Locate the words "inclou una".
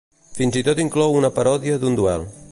0.85-1.31